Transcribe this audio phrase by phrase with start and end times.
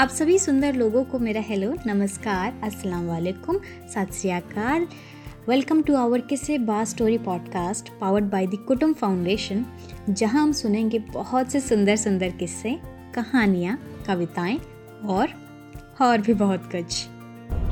[0.00, 3.56] आप सभी सुंदर लोगों को मेरा हेलो नमस्कार, अस्सलाम वालेकुम,
[3.94, 4.86] सत श्री अकाल।
[5.48, 9.64] वेलकम टू आवर किसे बा story podcast powered by the Kutumb foundation
[10.10, 12.70] जहाँ हम सुनेंगे बहुत से सुंदर सुंदर किस्से,
[13.14, 13.76] कहानियाँ,
[14.06, 14.58] कविताएँ
[15.08, 15.28] और
[16.02, 17.06] और भी बहुत कुछ।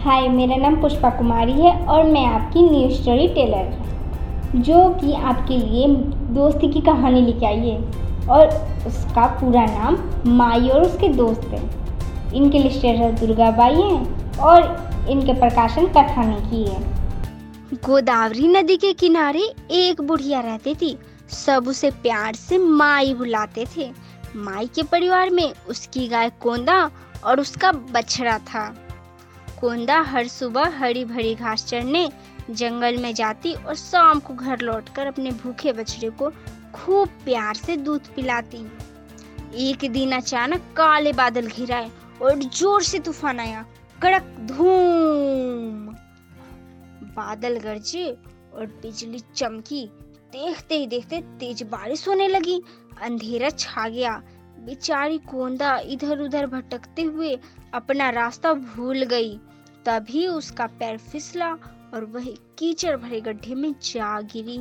[0.05, 5.57] हाय, मेरा नाम पुष्पा कुमारी है और मैं आपकी न्यू स्टोरी टेलर जो कि आपके
[5.57, 5.89] लिए
[6.35, 7.81] दोस्ती की कहानी लेके आई है
[8.29, 8.49] और
[8.87, 9.99] उसका पूरा नाम
[10.37, 11.88] माई और उसके दोस्त है।
[12.35, 14.63] इनके लिस्टेटर दुर्गा बाई हैं और
[15.11, 20.99] इनके प्रकाशन कथा ने की है। गोदावरी नदी के किनारे एक बुढ़िया रहती थी।
[21.31, 23.91] सब उसे प्यार से माई बुलाते थे।
[24.37, 26.91] माई के परिवार में उसकी गाय कोंदा
[27.25, 28.69] और उसका बछड़ा था।
[29.61, 32.09] कोंदा हर सुबह हरी भरी घास चढ़ने
[32.51, 36.31] जंगल में जाती और शाम को घर लौटकर अपने भूखे बछड़े को
[36.75, 38.67] खूब प्यार से दूध पिलाती।
[39.69, 41.91] एक दिन अचानक काले बादल घिराए
[42.23, 43.65] और ज़ोर से तूफ़ान आया।
[44.03, 45.87] कड़क धूम।
[47.17, 48.11] बादल गरजे
[48.55, 49.85] और बिजली चमकी।
[50.33, 52.61] देखते ही देखते तेज बारिश होने लगी।
[53.03, 54.23] अंधेरा छा गया।
[54.59, 57.39] बेचारी कोंदा इधर उधर भटकते हुए
[57.75, 59.37] अपना रास्ता भूल गई।
[59.87, 61.53] तभी उसका पैर फिसला
[61.95, 62.25] और वह
[62.59, 64.59] कीचड़ भरे गड्ढे में जा गिरी।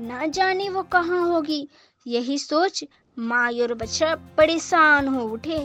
[0.00, 1.68] ना जाने वो कहाँ होगी।
[2.06, 2.84] यही सोच
[3.18, 5.58] माँ और बच्चा परेशान हो उठे।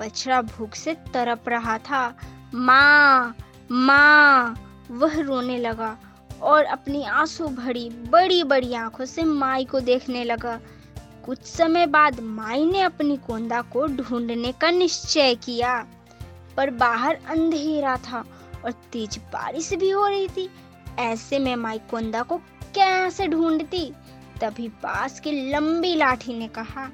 [0.00, 2.06] बछड़ा भूख से तरप रहा था।
[2.54, 3.36] माँ
[3.70, 4.54] माँ,
[4.90, 5.96] वह रोने लगा
[6.42, 10.58] और अपनी आँसू भरी बड़ी बड़ी आँखों से माई को देखने लगा।
[11.24, 15.76] कुछ समय बाद माई ने अपनी कोंदा को ढूँढने का निश्चय किया,
[16.56, 18.24] पर बाहर अंधेरा था
[18.64, 20.48] और तेज बारिश भी हो रही थी।
[20.98, 22.36] ऐसे में माई कोंदा को
[22.74, 23.92] कैसे ढूंढती?
[24.40, 26.88] तभी पास की लंबी लाठी ने कहा,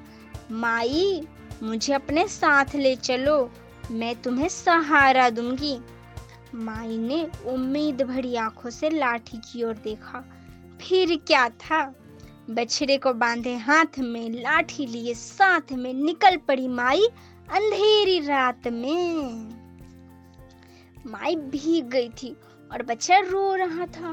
[0.51, 1.27] माई
[1.63, 3.51] मुझे अपने साथ ले चलो,
[3.91, 5.79] मैं तुम्हें सहारा दूँगी।
[6.55, 10.19] माई ने उम्मीद भरी आँखों से लाठी की ओर देखा।
[10.81, 11.95] फिर क्या था?
[12.49, 17.05] बछड़े को बांधे हाथ में लाठी लिए साथ में निकल पड़ी माई
[17.51, 19.25] अंधेरी रात में।
[21.07, 22.37] माई भीग गई थी
[22.71, 24.09] और बच्चा रो रहा था।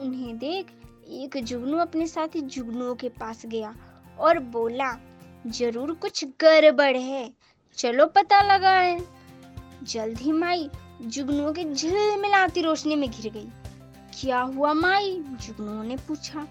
[0.00, 0.66] उन्हें देख
[1.08, 3.74] एक जुगनू अपने साथी जुगनुओं के पास गया
[4.18, 4.98] और बोला
[5.46, 7.32] ज़रूर कुछ गड़बड़ है।
[7.76, 9.00] चलो पता लगाए।
[9.82, 10.70] जल्द ही माई
[11.02, 13.48] जुगनुओं के झिलमिलाती रोशनी में घिर गई।
[14.20, 15.12] क्या हुआ माई?
[15.12, 16.46] जुगनुओं ने पूछा।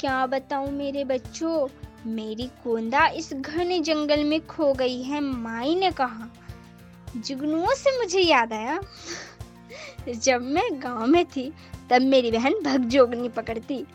[0.00, 1.68] क्या बताऊँ मेरे बच्चों?
[2.06, 6.28] मेरी कोंदा इस घने जंगल में खो गई है, माई ने कहा।
[7.16, 8.80] जुगनुओं से मुझे याद आया।
[10.14, 11.52] जब मैं गाँव में थी,
[11.90, 13.86] तब मेरी बहन भगजोगनी पकड़ती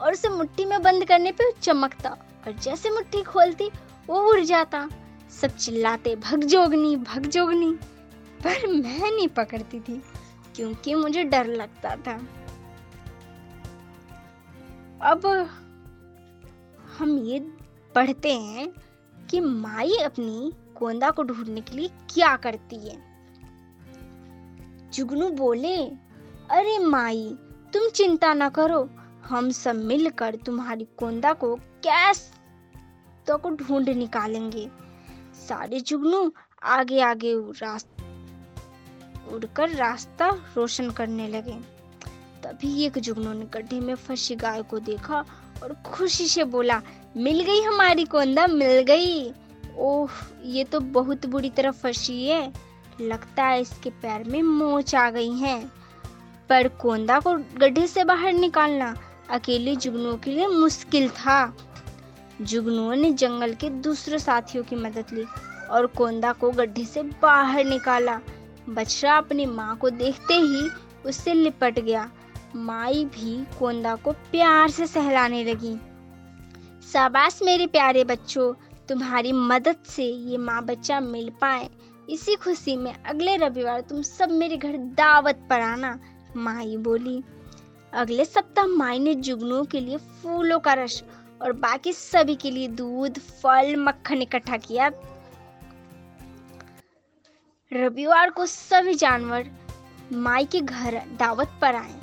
[0.00, 3.70] और उसे मुट्ठी में बंद करने पे चमकता। और जैसे मुट्ठी खोलती,
[4.08, 4.88] वो उड़ जाता।
[5.40, 7.72] सब चिल्लाते भगजोगनी भगजोगनी
[8.40, 10.00] पर मैं नहीं पकड़ती थी,
[10.56, 12.14] क्योंकि मुझे डर लगता था।
[15.02, 15.26] अब
[16.98, 17.38] हम ये
[17.94, 18.68] पढ़ते हैं
[19.30, 22.96] कि माई अपनी कोंदा को ढूँढने के लिए क्या करती है।
[24.90, 25.76] जुगनू बोले,
[26.50, 27.36] अरे माई,
[27.72, 28.82] तुम चिंता न करो
[29.28, 32.32] हम सब मिलकर तुम्हारी कोंदा को कैस
[33.26, 34.70] तो को ढूंढ निकालेंगे।
[35.38, 36.32] सारे जुगनू
[36.62, 37.80] आगे आगे उड़कर
[39.70, 41.76] रास्ता रोशन करने लगे।
[42.42, 45.24] तभी एक जुगनू ने गड्ढे में फंसी गाय को देखा
[45.62, 46.82] और खुशी से बोला,
[47.16, 49.32] मिल गई हमारी कोंदा, मिल गई।
[49.78, 50.10] ओह,
[50.44, 52.52] ये तो बहुत बुरी तरह फंसी है।
[53.00, 55.70] लगता है इसके पैर में मोच आ गई है।
[56.48, 58.98] पर कोंदा को गड्ढे से बाहर निकालना
[59.30, 61.56] अकेले जुगनुओं के लिए मुश्किल था।
[62.42, 65.24] जुगनुओं ने जंगल के दूसरे साथियों की मदद ली
[65.70, 68.20] और कोंदा को गड्ढे से बाहर निकाला।
[68.68, 70.68] बछड़ा अपनी माँ को देखते ही
[71.06, 72.10] उससे लिपट गया।
[72.56, 75.76] माई भी कोंदा को प्यार से सहलाने लगी।
[76.92, 78.54] शाबाश मेरे प्यारे बच्चों,
[78.88, 81.70] तुम्हारी मदद से ये माँ बच्चा मिल पाए।
[82.10, 85.98] इसी खुशी में अगले रविवार तुम सब मेरे घर दावत पर आना,
[86.36, 87.22] माई बोली।
[87.92, 91.04] अगले सप्ताह माई ने जुगनुओं के लिए फूलों का रस
[91.42, 94.90] और बाकी सभी के लिए दूध, फल, मक्खन इकट्ठा किया।
[97.72, 99.50] रविवार को सभी जानवर
[100.12, 101.94] माई के घर दावत पर आए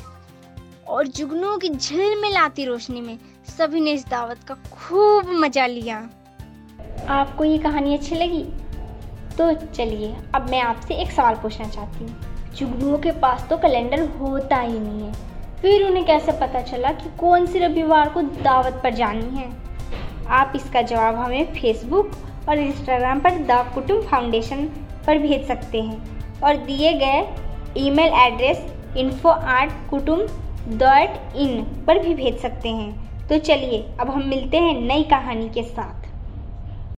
[0.87, 3.17] और जुगनुओं की झिलमिलाती रोशनी में
[3.57, 6.09] सभी ने इस दावत का खूब मज़ा लिया।
[7.09, 8.43] आपको ये कहानी अच्छी लगी?
[9.37, 14.07] तो चलिए, अब मैं आपसे एक सवाल पूछना चाहती हूँ। जुगनुओं के पास तो कैलेंडर
[14.09, 15.32] होता ही नहीं है।
[15.63, 19.47] फिर उन्हें कैसे पता चला कि कौन सी रविवार को दावत पर जानी है?
[20.29, 22.11] आप इसका जवाब हमें फेसबुक
[22.49, 24.65] और इंस्टाग्राम पर द कुटुम फाउंडेशन
[25.07, 27.23] पर भेज सकते हैं और दिए गए
[27.77, 28.65] email address
[28.97, 30.19] info at Kutumb
[30.77, 35.49] dot in पर भी भेज सकते हैं। तो चलिए, अब हम मिलते हैं नई कहानी
[35.49, 36.02] के साथ।